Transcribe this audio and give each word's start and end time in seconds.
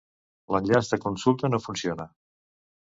L'enllaç 0.55 0.89
de 0.95 0.99
consulta 1.05 1.53
no 1.55 1.63
funciona. 1.69 2.11